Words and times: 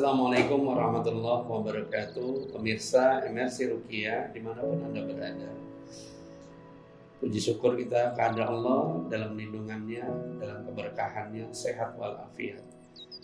Assalamualaikum 0.00 0.64
warahmatullahi 0.64 1.44
wabarakatuh 1.44 2.56
Pemirsa 2.56 3.20
MRC 3.20 3.68
Rukia 3.68 4.32
di 4.32 4.40
mana 4.40 4.64
pun 4.64 4.80
Anda 4.80 5.04
berada 5.04 5.52
Puji 7.20 7.36
syukur 7.36 7.76
kita 7.76 8.16
kepada 8.16 8.48
Allah 8.48 8.96
dalam 9.12 9.36
lindungannya, 9.36 10.00
dalam 10.40 10.64
keberkahannya, 10.64 11.52
sehat 11.52 12.00
walafiat. 12.00 12.64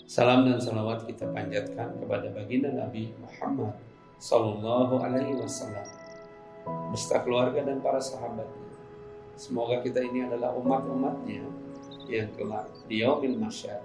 Salam 0.05 0.45
dan 0.45 0.61
salawat 0.61 1.09
kita 1.09 1.25
panjatkan 1.33 1.97
kepada 1.97 2.29
baginda 2.37 2.69
Nabi 2.69 3.09
Muhammad 3.25 3.73
Sallallahu 4.21 5.01
Alaihi 5.01 5.33
Wasallam 5.33 5.89
beserta 6.93 7.25
keluarga 7.25 7.65
dan 7.65 7.81
para 7.81 8.05
sahabatnya. 8.05 8.69
Semoga 9.41 9.81
kita 9.81 10.05
ini 10.05 10.29
adalah 10.29 10.53
umat-umatnya 10.53 11.41
yang 12.05 12.29
kelak 12.37 12.69
di 12.85 13.01
yaumil 13.01 13.41
masyar 13.41 13.81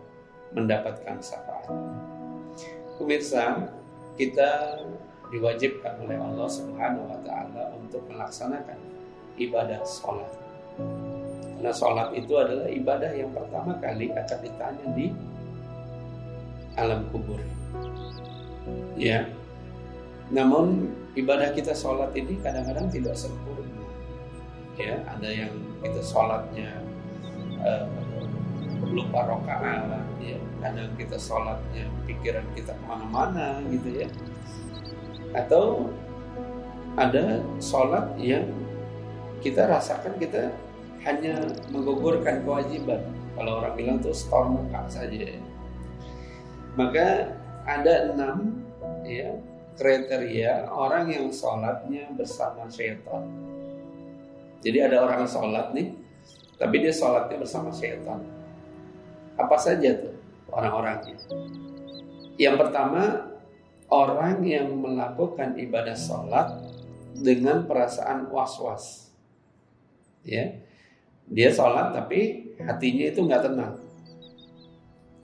mendapatkan 0.51 1.23
syafaat. 1.23 1.71
Pemirsa, 2.99 3.71
kita 4.19 4.81
diwajibkan 5.31 6.03
oleh 6.03 6.19
Allah 6.19 6.47
Subhanahu 6.51 7.07
wa 7.07 7.19
taala 7.23 7.71
untuk 7.79 8.03
melaksanakan 8.11 8.77
ibadah 9.39 9.79
sholat. 9.87 10.31
Karena 11.55 11.71
sholat 11.71 12.09
itu 12.17 12.33
adalah 12.35 12.67
ibadah 12.67 13.11
yang 13.15 13.31
pertama 13.31 13.77
kali 13.79 14.11
akan 14.11 14.39
ditanya 14.43 14.85
di 14.97 15.07
alam 16.75 17.07
kubur. 17.09 17.39
Ya. 18.99 19.27
Namun 20.31 20.91
ibadah 21.15 21.51
kita 21.51 21.75
sholat 21.75 22.11
ini 22.15 22.39
kadang-kadang 22.39 22.87
tidak 22.91 23.15
sempurna. 23.15 23.83
Ya, 24.79 25.03
ada 25.05 25.27
yang 25.27 25.51
kita 25.83 26.01
sholatnya 26.01 26.90
lupa 28.91 29.25
rokaat, 29.25 30.03
ya. 30.19 30.37
Kadang 30.61 30.93
kita 30.99 31.17
sholatnya 31.17 31.89
pikiran 32.05 32.45
kita 32.53 32.75
ke 32.75 32.83
mana-mana 32.85 33.57
gitu 33.71 34.05
ya. 34.05 34.07
Atau 35.33 35.89
ada 36.99 37.39
sholat 37.57 38.13
yang 38.19 38.45
kita 39.41 39.65
rasakan 39.65 40.19
kita 40.21 40.53
hanya 41.07 41.39
menggugurkan 41.73 42.45
kewajiban. 42.45 43.01
Kalau 43.33 43.63
orang 43.63 43.73
bilang 43.73 43.97
tuh 44.03 44.13
store 44.13 44.53
muka 44.53 44.85
saja. 44.91 45.33
Maka 46.77 47.33
ada 47.65 48.13
enam 48.13 48.61
ya 49.07 49.33
kriteria 49.79 50.69
orang 50.69 51.09
yang 51.09 51.25
sholatnya 51.33 52.11
bersama 52.13 52.69
syaitan. 52.69 53.25
Jadi 54.61 54.77
ada 54.77 55.01
orang 55.01 55.25
sholat 55.25 55.73
nih, 55.73 55.97
tapi 56.61 56.85
dia 56.85 56.93
sholatnya 56.93 57.41
bersama 57.41 57.73
syaitan. 57.73 58.21
Apa 59.41 59.57
saja 59.57 59.97
tuh 59.97 60.13
orang-orangnya? 60.53 61.17
Yang 62.37 62.55
pertama, 62.61 63.33
orang 63.89 64.45
yang 64.45 64.69
melakukan 64.77 65.57
ibadah 65.57 65.97
sholat 65.97 66.61
dengan 67.17 67.65
perasaan 67.65 68.29
was-was. 68.29 69.09
Ya 70.21 70.61
dia 71.31 71.49
sholat 71.49 71.95
tapi 71.95 72.53
hatinya 72.61 73.05
itu 73.09 73.19
nggak 73.25 73.43
tenang. 73.49 73.73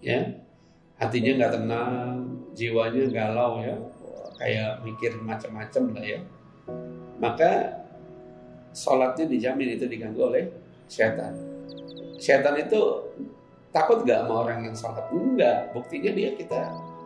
Ya 0.01 0.41
hatinya 0.97 1.31
nggak 1.37 1.53
tenang 1.61 2.09
jiwanya 2.57 3.05
galau 3.13 3.61
ya 3.61 3.77
kayak 4.41 4.81
mikir 4.81 5.13
macam-macam 5.21 5.83
lah 5.93 6.05
ya. 6.05 6.19
Maka 7.21 7.51
sholatnya 8.73 9.29
dijamin 9.29 9.77
itu 9.77 9.85
diganggu 9.85 10.21
oleh 10.21 10.49
setan 10.87 11.47
setan 12.17 12.57
itu 12.57 12.81
takut 13.77 14.01
gak 14.01 14.25
sama 14.25 14.33
orang 14.49 14.59
yang 14.65 14.75
sholat 14.75 15.05
enggak 15.13 15.69
buktinya 15.69 16.11
dia 16.17 16.29
kita 16.33 16.61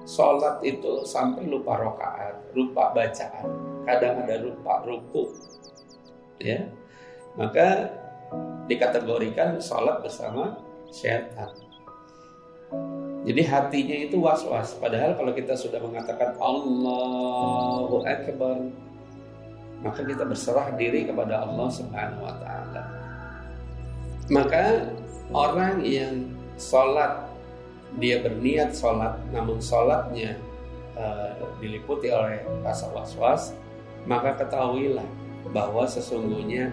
sholat 0.07 0.63
itu 0.63 1.03
sampai 1.03 1.43
lupa 1.51 1.75
rokaat 1.75 2.35
lupa 2.55 2.95
bacaan 2.95 3.47
kadang 3.83 4.23
ada 4.23 4.35
lupa 4.39 4.79
ruku 4.87 5.35
ya 6.39 6.63
maka 7.35 7.91
dikategorikan 8.71 9.59
sholat 9.59 9.99
bersama 9.99 10.55
setan. 10.91 11.51
Jadi 13.21 13.41
hatinya 13.45 13.97
itu 14.07 14.17
was-was. 14.17 14.75
Padahal 14.81 15.13
kalau 15.13 15.31
kita 15.35 15.53
sudah 15.53 15.77
mengatakan 15.77 16.33
Allahu 16.41 18.01
Akbar, 18.01 18.57
maka 19.85 20.01
kita 20.01 20.23
berserah 20.25 20.73
diri 20.73 21.05
kepada 21.05 21.45
Allah 21.45 21.67
Subhanahu 21.69 22.25
wa 22.25 22.35
taala. 22.41 22.83
Maka 24.31 24.89
orang 25.35 25.83
yang 25.85 26.31
sholat 26.61 27.25
dia 27.97 28.21
berniat 28.21 28.77
sholat 28.77 29.17
namun 29.33 29.57
sholatnya 29.57 30.37
uh, 30.93 31.33
diliputi 31.57 32.13
oleh 32.13 32.45
rasa 32.61 32.87
was-was 32.93 33.57
maka 34.05 34.37
ketahuilah 34.37 35.05
bahwa 35.49 35.89
sesungguhnya 35.89 36.69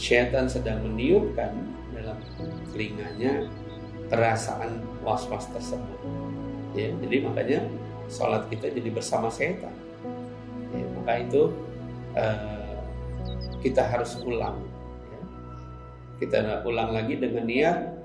syaitan 0.00 0.48
sedang 0.48 0.82
meniupkan 0.82 1.52
dalam 1.92 2.18
telinganya 2.72 3.46
perasaan 4.08 4.82
was-was 5.00 5.48
tersebut. 5.52 6.00
Ya, 6.76 6.92
jadi 7.04 7.16
makanya 7.24 7.60
sholat 8.08 8.48
kita 8.48 8.72
jadi 8.72 8.88
bersama 8.92 9.28
setan. 9.28 9.72
Ya, 10.72 10.84
maka 10.96 11.12
itu 11.20 11.52
uh, 12.16 12.80
kita 13.60 13.84
harus 13.84 14.16
ulang. 14.24 14.60
Ya. 15.08 15.22
Kita 16.24 16.36
ulang 16.64 16.96
lagi 16.96 17.20
dengan 17.20 17.44
niat 17.44 18.01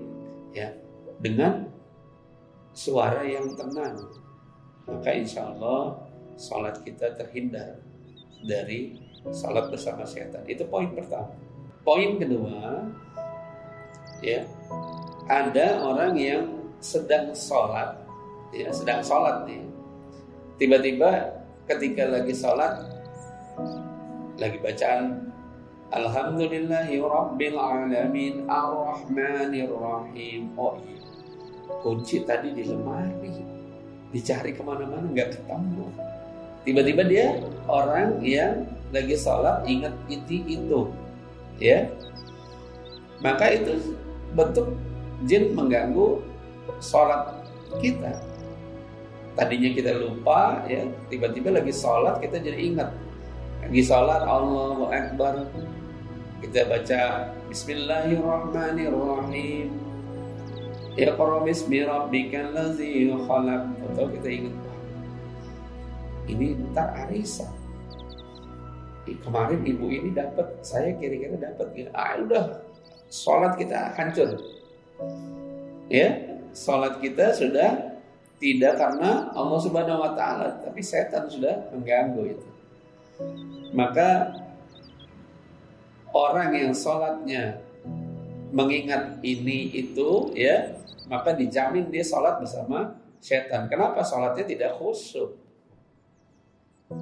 Ya, 0.51 0.73
dengan 1.21 1.66
suara 2.77 3.25
yang 3.25 3.57
tenang. 3.57 3.97
Maka 4.85 5.09
insya 5.17 5.49
Allah 5.49 5.97
salat 6.37 6.77
kita 6.85 7.17
terhindar 7.17 7.81
dari 8.45 9.01
salat 9.33 9.73
bersama 9.73 10.05
setan. 10.05 10.45
Itu 10.45 10.69
poin 10.69 10.93
pertama. 10.93 11.33
Poin 11.81 12.21
kedua, 12.21 12.85
ya 14.21 14.45
ada 15.25 15.81
orang 15.81 16.13
yang 16.19 16.43
sedang 16.77 17.33
sholat, 17.33 17.97
ya 18.53 18.69
sedang 18.69 19.01
sholat 19.01 19.47
nih. 19.49 19.63
Tiba-tiba 20.61 21.41
ketika 21.65 22.05
lagi 22.11 22.35
sholat, 22.35 22.77
lagi 24.37 24.57
bacaan 24.61 25.31
Alhamdulillahi 25.87 26.99
Rabbil 26.99 27.55
Alamin 27.55 28.43
Ar-Rahmanir 28.43 29.71
Rahim 29.71 30.51
Oh 30.59 30.75
iya 30.83 30.96
Kunci 31.67 32.23
tadi 32.23 32.55
di 32.55 32.63
lemari. 32.63 33.43
Dicari 34.11 34.51
ke 34.55 34.63
mana-mana 34.63 35.03
nggak 35.03 35.31
ketemu. 35.35 35.91
Tiba-tiba 36.63 37.03
dia 37.07 37.39
orang 37.67 38.23
yang 38.23 38.67
lagi 38.91 39.15
sholat 39.19 39.67
ingat 39.67 39.91
itu 40.07 40.43
itu. 40.47 40.87
Ya. 41.59 41.91
Maka 43.19 43.51
itu 43.55 43.95
bentuk 44.35 44.67
jin 45.27 45.55
mengganggu 45.55 46.21
sholat 46.79 47.33
kita. 47.83 48.21
Tadinya 49.37 49.69
kita 49.75 49.93
lupa 50.01 50.65
ya 50.65 50.81
tiba-tiba 51.11 51.51
lagi 51.55 51.71
sholat 51.75 52.21
kita 52.23 52.39
jadi 52.39 52.57
ingat. 52.57 52.91
Lagi 53.63 53.83
sholat 53.83 54.21
Allahu 54.23 54.87
Akbar. 54.91 55.45
Kita 56.37 56.69
baca 56.69 57.33
Bismillahirrahmanirrahim 57.49 59.86
Iqra 60.97 61.45
bismi 61.45 61.85
rabbikal 61.85 62.57
ladzi 62.57 63.05
khalaq 63.13 63.63
atau 63.93 64.05
kita 64.17 64.29
ingat 64.33 64.55
ini 66.27 66.57
ntar 66.73 66.89
arisan 67.05 67.53
kemarin 69.15 69.63
ibu 69.63 69.87
ini 69.87 70.11
dapat, 70.11 70.59
saya 70.59 70.91
kira-kira 70.99 71.39
dapat 71.39 71.67
gitu. 71.71 71.89
Ah 71.95 72.19
udah, 72.19 72.59
sholat 73.07 73.55
kita 73.55 73.95
hancur. 73.95 74.35
Ya, 75.87 76.39
sholat 76.51 76.99
kita 76.99 77.31
sudah 77.31 77.95
tidak 78.37 78.73
karena 78.75 79.31
Allah 79.31 79.59
Subhanahu 79.63 80.03
Wa 80.03 80.11
Taala, 80.17 80.47
tapi 80.59 80.83
setan 80.83 81.31
sudah 81.31 81.71
mengganggu 81.71 82.35
itu. 82.35 82.49
Maka 83.71 84.35
orang 86.11 86.51
yang 86.51 86.73
sholatnya 86.75 87.63
mengingat 88.51 89.23
ini 89.23 89.71
itu, 89.71 90.35
ya, 90.35 90.75
maka 91.07 91.33
dijamin 91.33 91.87
dia 91.87 92.03
sholat 92.03 92.39
bersama 92.39 92.95
setan. 93.19 93.67
Kenapa 93.71 94.03
sholatnya 94.03 94.45
tidak 94.45 94.75
khusyuk? 94.77 95.35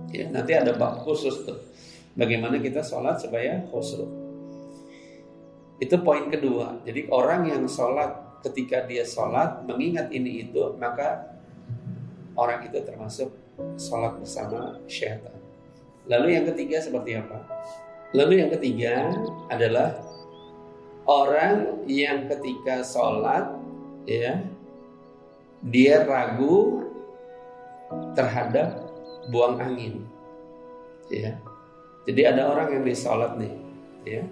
Ya, 0.09 0.29
nanti 0.33 0.53
ada 0.57 0.73
bab 0.73 1.01
khusus 1.05 1.45
tuh. 1.45 1.59
Bagaimana 2.15 2.57
kita 2.63 2.81
sholat 2.81 3.19
supaya 3.19 3.61
khusyuk. 3.69 4.07
Itu 5.81 5.99
poin 6.01 6.31
kedua. 6.31 6.79
Jadi 6.87 7.11
orang 7.11 7.51
yang 7.51 7.63
sholat 7.67 8.39
ketika 8.45 8.85
dia 8.85 9.03
sholat 9.03 9.65
mengingat 9.65 10.13
ini 10.13 10.47
itu 10.47 10.77
maka 10.77 11.35
orang 12.37 12.69
itu 12.69 12.77
termasuk 12.85 13.29
sholat 13.75 14.21
bersama 14.21 14.79
syaitan. 14.85 15.33
Lalu 16.05 16.37
yang 16.37 16.45
ketiga 16.53 16.77
seperti 16.79 17.17
apa? 17.17 17.41
Lalu 18.13 18.45
yang 18.45 18.49
ketiga 18.53 19.11
adalah 19.49 19.97
orang 21.09 21.83
yang 21.89 22.29
ketika 22.29 22.85
sholat 22.85 23.64
ya. 24.05 24.41
Dia 25.65 26.05
ragu 26.05 26.85
terhadap 28.13 28.85
buang 29.33 29.57
angin. 29.57 30.05
Ya. 31.09 31.37
Jadi 32.05 32.21
ada 32.21 32.53
orang 32.53 32.69
yang 32.79 32.83
di 32.85 32.93
sholat 32.93 33.33
nih 33.37 33.53
ya. 34.05 34.23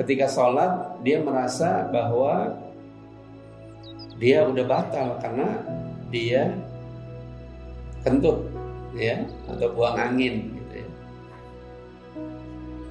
Ketika 0.00 0.26
sholat 0.26 1.00
dia 1.04 1.20
merasa 1.20 1.86
bahwa 1.92 2.56
dia 4.16 4.48
udah 4.48 4.64
batal 4.64 5.20
karena 5.20 5.48
dia 6.08 6.50
kentut 8.02 8.48
ya 8.94 9.26
atau 9.50 9.68
buang 9.74 9.98
angin 9.98 10.53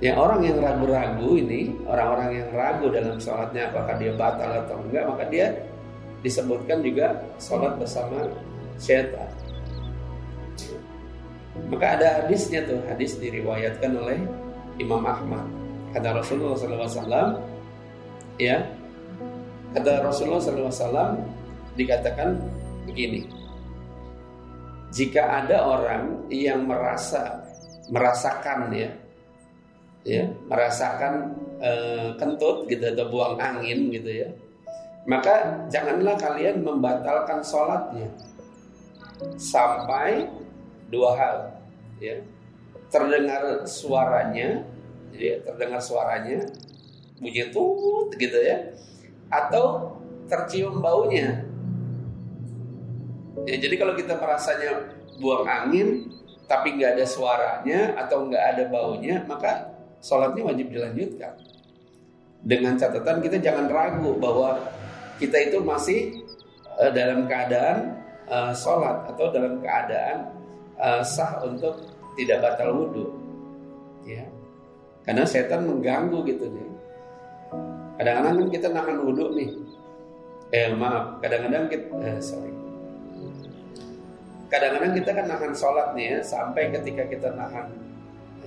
Ya 0.03 0.19
orang 0.19 0.43
yang 0.43 0.59
ragu-ragu 0.59 1.39
ini, 1.39 1.79
orang-orang 1.87 2.43
yang 2.43 2.49
ragu 2.51 2.91
dalam 2.91 3.15
sholatnya 3.23 3.71
apakah 3.71 3.95
dia 3.95 4.11
batal 4.19 4.51
atau 4.51 4.75
enggak, 4.83 5.07
maka 5.07 5.23
dia 5.31 5.55
disebutkan 6.19 6.83
juga 6.83 7.23
sholat 7.39 7.79
bersama 7.79 8.27
syaitan. 8.75 9.31
Maka 11.71 11.95
ada 11.95 12.07
hadisnya 12.19 12.67
tuh, 12.67 12.83
hadis 12.91 13.15
diriwayatkan 13.15 13.95
oleh 13.95 14.19
Imam 14.75 15.07
Ahmad. 15.07 15.47
Kata 15.95 16.19
Rasulullah 16.19 16.59
SAW, 16.59 17.39
ya, 18.43 18.59
kata 19.71 20.03
Rasulullah 20.03 20.43
SAW 20.43 21.15
dikatakan 21.79 22.43
begini, 22.91 23.23
jika 24.91 25.47
ada 25.47 25.63
orang 25.63 26.27
yang 26.27 26.67
merasa 26.67 27.39
merasakan 27.87 28.67
ya 28.75 28.91
ya 30.03 30.27
merasakan 30.51 31.31
e, 31.63 31.71
kentut 32.19 32.67
gitu 32.67 32.83
atau 32.91 33.07
buang 33.07 33.39
angin 33.39 33.91
gitu 33.91 34.11
ya. 34.11 34.29
Maka 35.03 35.67
janganlah 35.67 36.15
kalian 36.15 36.63
membatalkan 36.63 37.43
sholatnya. 37.43 38.07
Sampai 39.39 40.27
dua 40.91 41.15
hal 41.15 41.37
ya. 41.99 42.19
Terdengar 42.91 43.65
suaranya 43.65 44.61
jadi 45.15 45.41
terdengar 45.41 45.81
suaranya 45.81 46.45
bunyi 47.19 47.49
tut 47.51 48.15
gitu 48.15 48.39
ya. 48.39 48.71
Atau 49.31 49.97
tercium 50.27 50.79
baunya. 50.83 51.43
Ya 53.43 53.55
jadi 53.59 53.75
kalau 53.75 53.97
kita 53.97 54.19
merasanya 54.19 54.93
buang 55.19 55.43
angin 55.47 56.13
tapi 56.47 56.75
nggak 56.77 56.99
ada 56.99 57.05
suaranya 57.07 57.79
atau 57.97 58.29
nggak 58.29 58.43
ada 58.55 58.63
baunya 58.69 59.23
maka 59.25 59.72
sholatnya 60.03 60.43
wajib 60.43 60.67
dilanjutkan. 60.69 61.33
Dengan 62.43 62.75
catatan 62.75 63.23
kita 63.23 63.39
jangan 63.39 63.71
ragu 63.71 64.19
bahwa 64.19 64.59
kita 65.15 65.47
itu 65.47 65.63
masih 65.63 66.27
uh, 66.75 66.91
dalam 66.91 67.23
keadaan 67.23 68.03
uh, 68.27 68.51
sholat 68.51 69.07
atau 69.15 69.31
dalam 69.31 69.63
keadaan 69.63 70.27
uh, 70.75 70.99
sah 70.99 71.39
untuk 71.47 71.79
tidak 72.19 72.43
batal 72.43 72.75
wudhu. 72.75 73.15
Ya. 74.03 74.27
Karena 75.07 75.23
setan 75.23 75.71
mengganggu 75.71 76.19
gitu 76.27 76.51
nih. 76.51 76.67
Kadang-kadang 77.95 78.35
kan 78.43 78.47
kita 78.51 78.67
nahan 78.75 78.97
wudhu 79.07 79.25
nih. 79.39 79.49
Eh 80.53 80.69
maaf, 80.75 81.17
kadang-kadang 81.23 81.65
kita 81.71 81.87
eh, 82.03 82.19
sorry. 82.19 82.51
Kadang-kadang 84.51 84.93
kita 84.99 85.11
kan 85.15 85.25
nahan 85.31 85.53
sholat 85.55 85.87
nih 85.97 86.05
ya, 86.13 86.19
sampai 86.21 86.69
ketika 86.75 87.09
kita 87.09 87.33
nahan 87.33 87.73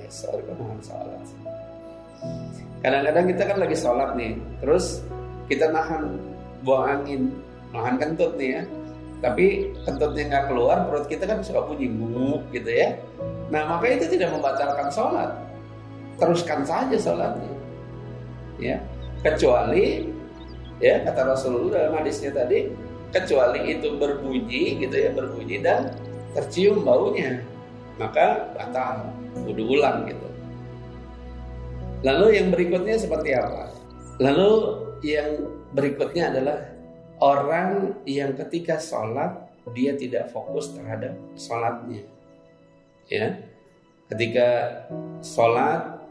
kok 0.09 0.55
nahan 0.57 0.81
sholat. 0.83 1.23
Kadang-kadang 2.81 3.27
kita 3.35 3.43
kan 3.45 3.57
lagi 3.59 3.77
sholat 3.77 4.11
nih, 4.15 4.33
terus 4.63 5.03
kita 5.51 5.71
nahan 5.71 6.19
buang 6.63 6.87
angin, 7.03 7.23
nahan 7.75 7.95
kentut 7.99 8.35
nih 8.39 8.61
ya. 8.61 8.63
Tapi 9.17 9.73
kentutnya 9.89 10.23
nggak 10.29 10.45
keluar, 10.53 10.87
perut 10.87 11.07
kita 11.09 11.25
kan 11.25 11.41
suka 11.41 11.65
bunyi 11.65 11.89
nguk 11.89 12.53
gitu 12.53 12.69
ya. 12.69 13.01
Nah 13.49 13.65
maka 13.65 13.97
itu 13.97 14.13
tidak 14.13 14.37
membatalkan 14.37 14.93
sholat. 14.93 15.31
Teruskan 16.21 16.63
saja 16.69 16.97
sholatnya. 16.97 17.53
Ya, 18.57 18.81
kecuali 19.21 20.09
ya 20.81 21.05
kata 21.05 21.33
Rasulullah 21.33 21.89
dalam 21.89 22.01
hadisnya 22.01 22.33
tadi, 22.33 22.73
kecuali 23.13 23.73
itu 23.73 23.97
berbunyi 23.97 24.81
gitu 24.81 24.97
ya, 24.97 25.11
berbunyi 25.13 25.61
dan 25.61 25.93
tercium 26.37 26.85
baunya, 26.85 27.41
maka 27.97 28.53
batal, 28.53 29.13
wudhu 29.45 29.77
ulang 29.77 30.05
gitu. 30.09 30.29
Lalu 32.05 32.27
yang 32.37 32.49
berikutnya 32.53 32.97
seperti 33.01 33.33
apa? 33.33 33.73
Lalu 34.21 34.51
yang 35.05 35.31
berikutnya 35.73 36.33
adalah 36.33 36.59
orang 37.21 38.01
yang 38.05 38.37
ketika 38.37 38.77
sholat 38.77 39.49
dia 39.73 39.97
tidak 39.97 40.31
fokus 40.31 40.77
terhadap 40.77 41.17
sholatnya. 41.35 42.05
Ya, 43.11 43.43
ketika 44.13 44.49
sholat 45.25 46.05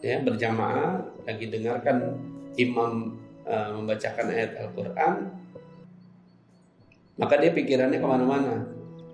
ya 0.00 0.20
berjamaah 0.20 1.04
lagi 1.28 1.48
dengarkan 1.48 2.16
imam 2.56 3.16
uh, 3.44 3.70
membacakan 3.76 4.26
ayat 4.32 4.56
Al-Quran, 4.60 5.14
maka 7.20 7.34
dia 7.40 7.52
pikirannya 7.52 8.00
ke 8.00 8.08
mana-mana 8.08 8.64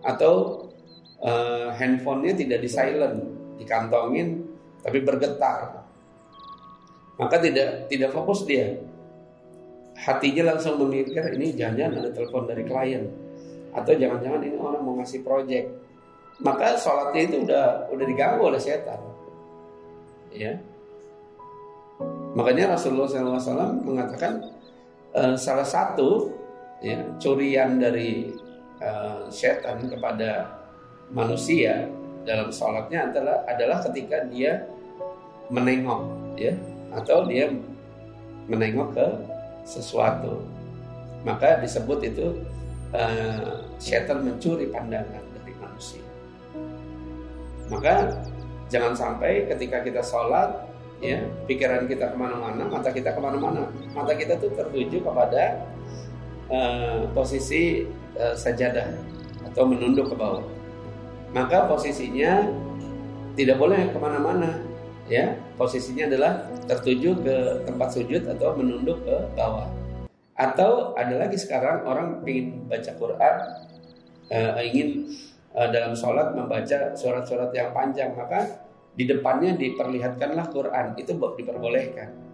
atau 0.06 0.65
uh, 1.22 1.72
handphonenya 1.76 2.34
tidak 2.36 2.58
di 2.64 2.68
silent, 2.68 3.16
dikantongin 3.60 4.44
tapi 4.84 5.00
bergetar. 5.02 5.84
Maka 7.16 7.36
tidak 7.40 7.88
tidak 7.88 8.12
fokus 8.12 8.44
dia. 8.44 8.76
Hatinya 9.96 10.52
langsung 10.52 10.76
memikir 10.76 11.24
ini 11.32 11.56
jangan-jangan 11.56 12.04
ada 12.04 12.10
telepon 12.12 12.44
dari 12.44 12.62
klien. 12.68 13.08
Atau 13.72 13.96
jangan-jangan 13.96 14.40
ini 14.44 14.56
orang 14.60 14.82
mau 14.84 14.94
ngasih 15.00 15.24
project. 15.24 15.68
Maka 16.44 16.76
sholatnya 16.76 17.22
itu 17.24 17.36
udah 17.48 17.88
udah 17.88 18.04
diganggu 18.04 18.42
oleh 18.44 18.60
setan. 18.60 19.00
Ya. 20.36 20.60
Makanya 22.36 22.76
Rasulullah 22.76 23.08
SAW 23.08 23.80
mengatakan 23.80 24.44
uh, 25.16 25.32
salah 25.40 25.64
satu 25.64 26.28
ya 26.84 27.00
curian 27.16 27.80
dari 27.80 28.28
uh, 28.84 29.24
setan 29.32 29.88
kepada 29.88 30.60
manusia 31.10 31.86
dalam 32.26 32.50
sholatnya 32.50 33.10
adalah 33.12 33.36
adalah 33.46 33.78
ketika 33.86 34.26
dia 34.26 34.66
menengok 35.46 36.02
ya 36.34 36.52
atau 36.94 37.26
dia 37.26 37.50
menengok 38.50 38.94
ke 38.94 39.08
sesuatu. 39.66 40.42
Maka 41.26 41.58
disebut 41.58 42.06
itu 42.06 42.38
uh, 42.94 43.66
setan 43.82 44.22
mencuri 44.22 44.70
pandangan 44.70 45.22
dari 45.42 45.54
manusia. 45.58 46.02
Maka 47.66 48.14
jangan 48.70 48.94
sampai 48.94 49.46
ketika 49.50 49.82
kita 49.82 50.02
sholat 50.02 50.66
ya 51.02 51.22
pikiran 51.44 51.84
kita 51.84 52.14
ke 52.14 52.16
mana-mana 52.16 52.64
mata 52.66 52.88
kita 52.88 53.12
ke 53.12 53.20
mana-mana 53.20 53.68
mata 53.92 54.16
kita 54.16 54.40
tuh 54.40 54.48
tertuju 54.56 55.04
kepada 55.04 55.60
uh, 56.48 57.04
posisi 57.12 57.84
uh, 58.16 58.32
sajadah 58.32 58.96
atau 59.52 59.68
menunduk 59.68 60.08
ke 60.08 60.16
bawah 60.16 60.55
maka 61.36 61.68
posisinya 61.68 62.48
tidak 63.36 63.60
boleh 63.60 63.92
ke 63.92 63.98
mana-mana 64.00 64.56
ya. 65.04 65.36
Posisinya 65.60 66.08
adalah 66.08 66.48
tertuju 66.64 67.12
ke 67.20 67.36
tempat 67.68 67.92
sujud 67.92 68.24
atau 68.24 68.56
menunduk 68.56 69.04
ke 69.04 69.16
bawah. 69.36 69.68
Atau 70.32 70.96
ada 70.96 71.20
lagi 71.20 71.36
sekarang 71.36 71.84
orang 71.84 72.24
ingin 72.24 72.64
baca 72.64 72.88
Quran 72.96 73.34
uh, 74.32 74.60
ingin 74.64 75.12
uh, 75.52 75.68
dalam 75.68 75.92
sholat 75.92 76.32
membaca 76.32 76.96
surat-surat 76.96 77.52
yang 77.52 77.76
panjang 77.76 78.16
maka 78.16 78.64
di 78.96 79.04
depannya 79.04 79.60
diperlihatkanlah 79.60 80.48
Quran. 80.48 80.96
Itu 80.96 81.20
diperbolehkan. 81.20 82.24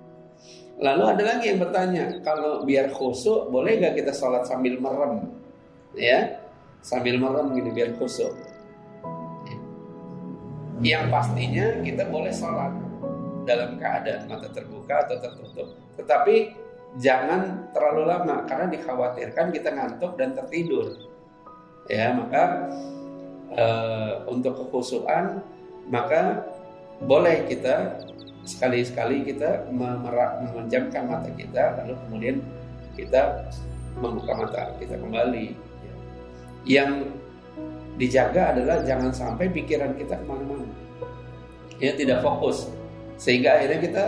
Lalu 0.78 1.02
ada 1.18 1.22
lagi 1.26 1.50
yang 1.50 1.58
bertanya 1.58 2.22
kalau 2.22 2.62
biar 2.62 2.90
khusyuk 2.94 3.50
boleh 3.50 3.82
gak 3.82 3.98
kita 3.98 4.14
sholat 4.14 4.46
sambil 4.46 4.78
merem? 4.78 5.26
Ya 5.94 6.38
sambil 6.82 7.18
merem 7.18 7.54
gini 7.54 7.70
biar 7.70 7.94
khusyuk 7.94 8.51
yang 10.82 11.08
pastinya 11.08 11.78
kita 11.86 12.10
boleh 12.10 12.34
sholat 12.34 12.74
dalam 13.46 13.78
keadaan 13.78 14.26
mata 14.26 14.50
terbuka 14.50 15.06
atau 15.06 15.16
tertutup. 15.22 15.68
Tetapi 15.98 16.36
jangan 16.98 17.70
terlalu 17.70 18.02
lama 18.10 18.44
karena 18.50 18.66
dikhawatirkan 18.70 19.54
kita 19.54 19.70
ngantuk 19.70 20.18
dan 20.18 20.34
tertidur. 20.34 20.98
Ya, 21.90 22.14
maka 22.14 22.70
uh, 23.54 24.26
untuk 24.30 24.58
kekhusyuan 24.58 25.42
maka 25.90 26.46
boleh 27.02 27.46
kita 27.50 27.98
sekali-sekali 28.42 29.26
kita 29.26 29.66
mata 31.06 31.30
kita 31.34 31.82
lalu 31.82 31.94
kemudian 32.06 32.36
kita 32.94 33.50
membuka 33.98 34.32
mata 34.34 34.62
kita 34.78 34.98
kembali 34.98 35.54
yang 36.66 37.10
dijaga 37.96 38.56
adalah 38.56 38.80
jangan 38.84 39.12
sampai 39.12 39.52
pikiran 39.52 39.92
kita 39.96 40.16
ke 40.20 40.24
mana-mana. 40.24 40.68
Ya 41.82 41.92
tidak 41.98 42.22
fokus. 42.24 42.70
Sehingga 43.18 43.58
akhirnya 43.58 43.78
kita 43.82 44.04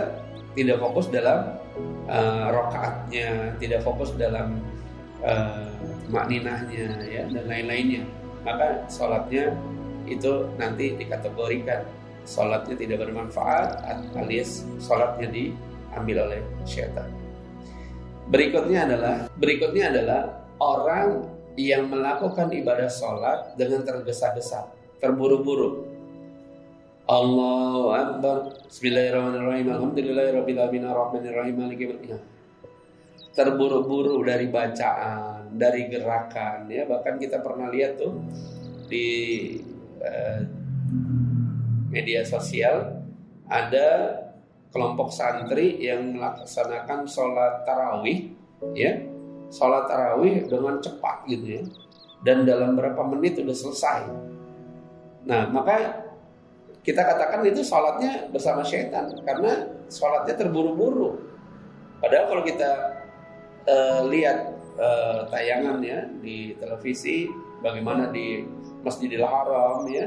tidak 0.55 0.77
fokus 0.79 1.11
dalam 1.11 1.59
uh, 2.07 2.47
rokaatnya 2.49 3.53
tidak 3.59 3.83
fokus 3.83 4.15
dalam 4.15 4.63
uh, 5.21 5.69
makninahnya 6.09 7.03
ya 7.05 7.23
dan 7.29 7.45
lain-lainnya. 7.45 8.07
Maka 8.47 8.85
sholatnya 8.87 9.53
itu 10.05 10.49
nanti 10.55 10.95
dikategorikan. 10.95 11.83
Sholatnya 12.25 12.73
tidak 12.73 13.05
bermanfaat 13.05 13.85
alias 14.17 14.65
sholatnya 14.81 15.29
diambil 15.29 16.25
oleh 16.25 16.41
syaitan. 16.65 17.05
Berikutnya 18.33 18.89
adalah 18.89 19.15
berikutnya 19.37 19.93
adalah 19.93 20.21
orang 20.57 21.34
yang 21.55 21.87
melakukan 21.87 22.51
ibadah 22.51 22.91
sholat 22.91 23.55
dengan 23.55 23.83
tergesa-gesa, 23.87 24.67
terburu-buru. 24.99 25.87
Allahu 27.05 27.95
Akbar. 27.95 28.65
Bismillahirrahmanirrahim. 28.67 29.67
Alhamdulillahirrahmanirrahim 29.71 30.85
Alhamdulillahirrahmanirrahim 30.89 32.19
Terburu-buru 33.35 34.25
dari 34.25 34.49
bacaan 34.49 35.53
Dari 35.53 35.85
gerakan 35.85 36.65
ya. 36.65 36.89
Bahkan 36.89 37.21
kita 37.21 37.45
pernah 37.45 37.69
lihat 37.69 38.01
tuh 38.01 38.25
Di 38.89 39.05
eh, 40.01 40.39
media 41.93 42.25
sosial 42.25 43.05
ada 43.45 44.19
kelompok 44.73 45.13
santri 45.13 45.77
yang 45.79 46.17
melaksanakan 46.17 47.05
sholat 47.05 47.63
tarawih 47.63 48.33
ya 48.75 49.14
sholat 49.51 49.89
tarawih 49.89 50.45
dengan 50.45 50.81
cepat 50.81 51.25
gitu 51.29 51.61
ya. 51.61 51.63
Dan 52.25 52.45
dalam 52.45 52.73
berapa 52.73 53.01
menit 53.05 53.37
udah 53.41 53.53
selesai. 53.53 54.09
Nah 55.25 55.49
maka 55.49 56.05
kita 56.85 57.01
katakan 57.01 57.45
itu 57.45 57.61
sholatnya 57.65 58.29
bersama 58.29 58.61
syaitan. 58.65 59.09
Karena 59.25 59.69
sholatnya 59.89 60.37
terburu-buru. 60.37 61.21
Padahal 62.01 62.25
kalau 62.29 62.43
kita 62.45 62.69
uh, 63.65 64.01
lihat 64.09 64.53
uh, 64.77 65.25
tayangannya 65.29 66.21
di 66.21 66.53
televisi 66.59 67.29
bagaimana 67.65 68.13
di 68.13 68.45
Masjidil 68.85 69.25
Haram 69.25 69.89
ya 69.89 70.05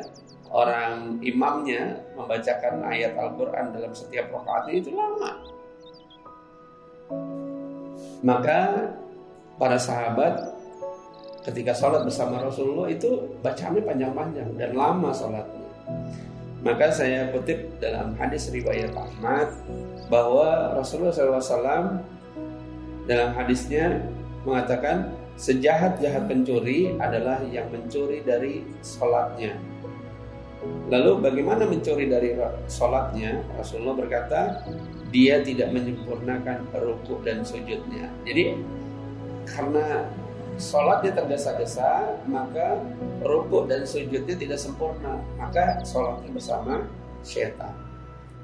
orang 0.49 1.21
imamnya 1.21 2.09
membacakan 2.17 2.81
ayat 2.87 3.19
Al-Quran 3.19 3.75
dalam 3.77 3.93
setiap 3.93 4.33
rakaat 4.33 4.73
itu 4.73 4.95
lama. 4.95 5.45
Maka 8.25 8.93
para 9.59 9.77
sahabat 9.77 10.55
ketika 11.45 11.75
sholat 11.75 12.07
bersama 12.07 12.41
Rasulullah 12.41 12.89
itu 12.89 13.39
bacaannya 13.43 13.83
panjang-panjang 13.85 14.49
dan 14.57 14.71
lama 14.73 15.11
sholatnya. 15.13 15.67
Maka 16.59 16.91
saya 16.91 17.31
kutip 17.31 17.79
dalam 17.79 18.19
hadis 18.19 18.51
riwayat 18.51 18.91
Ahmad 18.95 19.55
bahwa 20.11 20.75
Rasulullah 20.75 21.15
SAW 21.15 22.03
dalam 23.07 23.31
hadisnya 23.35 24.03
mengatakan 24.43 25.15
sejahat-jahat 25.39 26.27
pencuri 26.27 26.99
adalah 26.99 27.39
yang 27.47 27.71
mencuri 27.71 28.27
dari 28.27 28.67
sholatnya 28.83 29.55
Lalu 30.89 31.21
bagaimana 31.21 31.69
mencuri 31.69 32.09
dari 32.09 32.33
sholatnya? 32.67 33.45
Rasulullah 33.55 33.95
berkata, 33.95 34.65
dia 35.13 35.41
tidak 35.45 35.71
menyempurnakan 35.77 36.65
ruku 36.81 37.21
dan 37.23 37.45
sujudnya. 37.45 38.09
Jadi 38.25 38.57
karena 39.55 40.09
sholatnya 40.59 41.15
tergesa-gesa, 41.15 42.19
maka 42.27 42.83
ruku 43.23 43.65
dan 43.71 43.87
sujudnya 43.87 44.35
tidak 44.35 44.59
sempurna. 44.59 45.23
Maka 45.39 45.81
sholatnya 45.87 46.31
bersama 46.35 46.83
syaitan. 47.23 47.73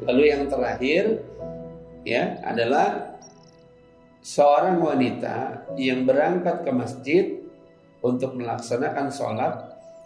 Lalu 0.03 0.23
yang 0.31 0.47
terakhir 0.47 1.23
ya 2.07 2.39
adalah 2.47 3.19
seorang 4.25 4.81
wanita 4.81 5.69
yang 5.77 6.09
berangkat 6.09 6.65
ke 6.65 6.73
masjid 6.73 7.25
untuk 8.05 8.37
melaksanakan 8.37 9.09
sholat 9.09 9.55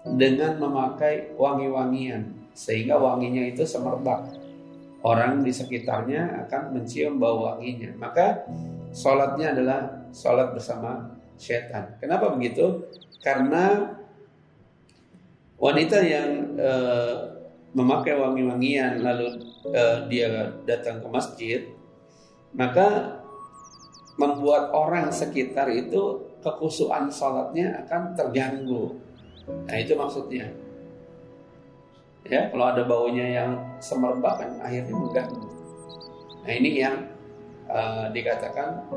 dengan 0.06 0.56
memakai 0.62 1.34
wangi-wangian 1.34 2.50
sehingga 2.54 2.98
wanginya 2.98 3.46
itu 3.46 3.62
semerbak. 3.62 4.34
Orang 5.02 5.46
di 5.46 5.54
sekitarnya 5.54 6.46
akan 6.46 6.74
mencium 6.74 7.22
bau 7.22 7.46
wanginya. 7.46 7.94
Maka 7.98 8.46
sholatnya 8.90 9.54
adalah 9.54 10.10
sholat 10.10 10.50
bersama 10.54 11.14
setan. 11.38 11.98
Kenapa 12.02 12.34
begitu? 12.34 12.82
Karena 13.22 13.94
wanita 15.54 15.98
yang 16.02 16.58
e, 16.58 16.72
memakai 17.78 18.18
wangi-wangian 18.18 18.98
lalu 19.06 19.38
e, 19.70 19.82
dia 20.10 20.50
datang 20.66 20.98
ke 20.98 21.08
masjid, 21.10 21.60
maka 22.58 23.22
membuat 24.18 24.74
orang 24.74 25.14
sekitar 25.14 25.70
itu 25.70 26.26
kekusuhan 26.42 27.06
sholatnya 27.06 27.86
akan 27.86 28.18
terganggu 28.18 28.98
Nah 29.48 29.76
itu 29.80 29.92
maksudnya. 29.96 30.52
Ya, 32.26 32.50
kalau 32.50 32.66
ada 32.74 32.82
baunya 32.82 33.26
yang 33.42 33.50
semerbak 33.78 34.42
kan 34.42 34.50
akhirnya 34.58 34.94
mengganggu. 34.94 35.48
Nah 36.44 36.52
ini 36.52 36.70
yang 36.80 36.96
uh, 37.68 38.10
dikatakan 38.10 38.88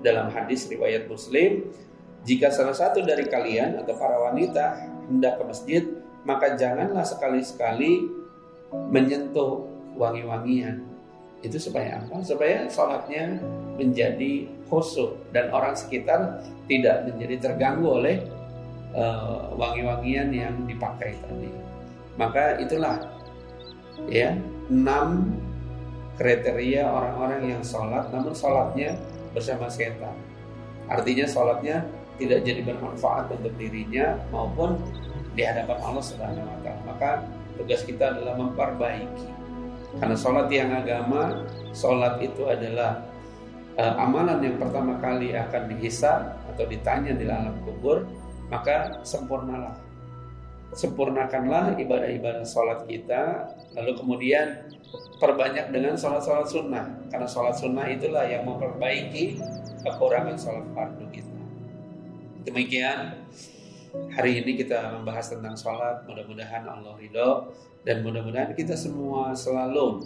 dalam 0.00 0.28
hadis 0.32 0.68
riwayat 0.68 1.08
Muslim, 1.08 1.66
jika 2.24 2.52
salah 2.52 2.76
satu 2.76 3.00
dari 3.00 3.24
kalian 3.28 3.80
atau 3.80 3.96
para 3.96 4.16
wanita 4.20 4.86
hendak 5.08 5.40
ke 5.40 5.44
masjid, 5.44 5.82
maka 6.24 6.56
janganlah 6.56 7.04
sekali-sekali 7.04 8.06
menyentuh 8.92 9.66
wangi-wangian. 9.96 10.84
Itu 11.40 11.56
supaya 11.56 12.04
apa? 12.04 12.20
Supaya 12.20 12.68
sholatnya 12.68 13.40
menjadi 13.80 14.44
khusyuk 14.68 15.32
dan 15.32 15.48
orang 15.50 15.72
sekitar 15.72 16.44
tidak 16.68 17.08
menjadi 17.08 17.50
terganggu 17.50 17.88
oleh 17.88 18.20
uh, 18.92 19.50
wangi-wangian 19.56 20.28
yang 20.30 20.54
dipakai 20.68 21.16
tadi. 21.24 21.69
Maka 22.18 22.58
itulah 22.58 22.98
ya 24.08 24.34
enam 24.70 25.34
kriteria 26.16 26.84
orang-orang 26.84 27.56
yang 27.56 27.62
sholat 27.64 28.08
namun 28.12 28.32
sholatnya 28.32 28.96
bersama 29.32 29.70
setan. 29.70 30.14
Artinya 30.90 31.26
sholatnya 31.26 31.86
tidak 32.20 32.44
jadi 32.44 32.60
bermanfaat 32.66 33.32
untuk 33.32 33.54
dirinya 33.56 34.20
maupun 34.28 34.76
di 35.32 35.42
hadapan 35.46 35.78
Allah 35.80 36.04
Subhanahu 36.04 36.44
wa 36.44 36.58
taala. 36.60 36.82
Maka 36.84 37.10
tugas 37.56 37.86
kita 37.86 38.12
adalah 38.12 38.36
memperbaiki. 38.36 39.28
Karena 39.98 40.14
sholat 40.14 40.46
yang 40.52 40.70
agama, 40.70 41.46
sholat 41.74 42.22
itu 42.22 42.46
adalah 42.46 43.02
uh, 43.80 43.94
amalan 43.98 44.38
yang 44.44 44.56
pertama 44.60 45.00
kali 45.00 45.34
akan 45.34 45.62
dihisap 45.72 46.36
atau 46.54 46.64
ditanya 46.68 47.16
di 47.16 47.24
alam 47.26 47.56
kubur 47.64 48.04
maka 48.50 49.00
sempurnalah. 49.06 49.78
Sempurnakanlah 50.70 51.74
ibadah-ibadah 51.82 52.46
sholat 52.46 52.86
kita, 52.86 53.52
lalu 53.74 53.92
kemudian 53.98 54.70
perbanyak 55.18 55.74
dengan 55.74 55.98
sholat-sholat 55.98 56.46
sunnah. 56.46 56.86
Karena 57.10 57.26
sholat 57.26 57.58
sunnah 57.58 57.90
itulah 57.90 58.22
yang 58.26 58.46
memperbaiki 58.46 59.42
kekurangan 59.82 60.38
sholat 60.38 60.66
fardu 60.70 61.06
kita. 61.10 61.38
Demikian 62.46 63.18
hari 64.14 64.40
ini 64.40 64.54
kita 64.56 64.94
membahas 64.94 65.34
tentang 65.34 65.58
sholat. 65.58 66.06
Mudah-mudahan 66.06 66.62
Allah 66.64 66.94
ridho 66.94 67.50
dan 67.82 68.06
mudah-mudahan 68.06 68.54
kita 68.54 68.78
semua 68.78 69.34
selalu 69.34 70.04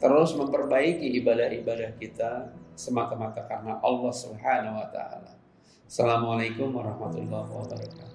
terus 0.00 0.32
memperbaiki 0.32 1.20
ibadah-ibadah 1.20 1.92
kita 2.00 2.48
semata-mata 2.72 3.44
karena 3.44 3.76
Allah 3.84 4.12
Subhanahu 4.16 4.80
wa 4.80 4.88
taala. 4.88 5.36
Assalamualaikum 5.84 6.72
warahmatullahi 6.72 7.44
wabarakatuh. 7.52 8.09